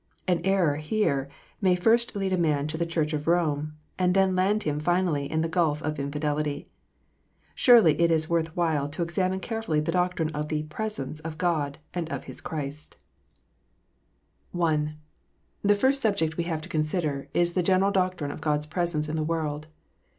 An 0.27 0.41
error 0.43 0.77
here 0.77 1.29
may 1.61 1.75
first 1.75 2.15
lead 2.15 2.33
a 2.33 2.37
man 2.41 2.65
to 2.69 2.75
the 2.75 2.87
Church 2.87 3.13
of 3.13 3.27
Rome, 3.27 3.73
and 3.99 4.15
then 4.15 4.35
land 4.35 4.63
him 4.63 4.79
finally 4.79 5.31
in 5.31 5.41
the 5.41 5.47
gulf 5.47 5.79
of 5.83 5.99
infidelity. 5.99 6.71
Surely 7.53 7.93
it 8.01 8.09
is 8.09 8.27
worth 8.27 8.57
while 8.57 8.87
to 8.87 9.03
examine 9.03 9.39
carefully 9.39 9.79
the 9.79 9.91
doctrine 9.91 10.31
of 10.31 10.47
the" 10.49 10.63
presence" 10.79 11.19
of 11.19 11.37
God 11.37 11.77
and 11.93 12.11
of 12.11 12.23
His 12.23 12.41
Christ, 12.41 12.95
190 14.53 14.97
THE 15.61 15.67
REAL 15.67 15.67
PRESENCE. 15.67 15.67
191 15.67 15.67
I. 15.67 15.67
The 15.77 15.79
first 15.79 16.01
subject 16.01 16.35
we 16.35 16.45
have 16.45 16.61
to 16.63 16.67
consider, 16.67 17.27
is 17.35 17.53
the 17.53 17.61
general 17.61 17.91
doctrine 17.91 18.31
of 18.31 18.41
God 18.41 18.57
s 18.57 18.65
presence 18.65 19.07
in 19.07 19.15
the 19.15 19.23
world. 19.23 19.67